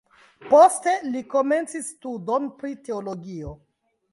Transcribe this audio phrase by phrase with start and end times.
[0.51, 3.57] Poste li komencis studon pri teologio.